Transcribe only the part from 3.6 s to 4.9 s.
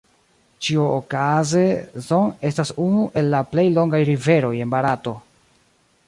longaj riveroj en